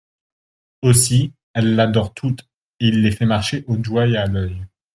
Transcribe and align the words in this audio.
Aussi, 0.81 1.31
elles 1.53 1.75
l'adorent 1.75 2.15
toutes, 2.15 2.49
et 2.79 2.87
il 2.87 3.03
les 3.03 3.11
fait 3.11 3.27
marcher 3.27 3.63
au 3.67 3.77
doigt 3.77 4.07
et 4.07 4.17
à 4.17 4.25
l'oeil… 4.25 4.65